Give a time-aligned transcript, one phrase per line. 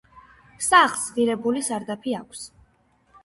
[0.67, 2.41] სახლს ღირებული სარდაფი აქვს.